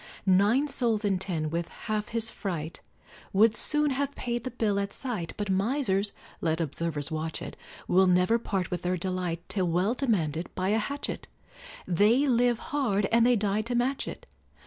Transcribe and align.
Nine 0.25 0.67
souls 0.67 1.05
in 1.05 1.19
ten, 1.19 1.51
with 1.51 1.67
half 1.67 2.07
his 2.07 2.31
fright, 2.31 2.81
Would 3.33 3.55
soon 3.55 3.91
have 3.91 4.15
paid 4.15 4.43
the 4.43 4.49
bill 4.49 4.79
at 4.79 4.91
sight, 4.91 5.35
But 5.37 5.51
misers 5.51 6.11
(let 6.41 6.59
observers 6.59 7.11
watch 7.11 7.39
it) 7.39 7.55
Will 7.87 8.07
never 8.07 8.39
part 8.39 8.71
with 8.71 8.81
their 8.81 8.97
delight 8.97 9.47
Till 9.47 9.67
well 9.67 9.93
demanded 9.93 10.49
by 10.55 10.69
a 10.69 10.79
hatchet 10.79 11.27
They 11.87 12.25
live 12.27 12.57
hard 12.73 13.05
and 13.11 13.27
they 13.27 13.35
die 13.35 13.61
to 13.61 13.75
match 13.75 14.07
it. 14.07 14.25